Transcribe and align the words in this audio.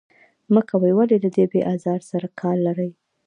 مه 0.53 0.61
کوئ، 0.69 0.91
ولې 0.97 1.17
له 1.23 1.29
دې 1.35 1.45
بې 1.51 1.61
آزار 1.73 2.01
سره 2.11 2.27
کار 2.39 2.57
لرئ. 2.67 2.91